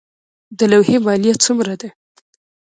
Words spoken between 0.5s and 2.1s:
د لوحې مالیه څومره ده؟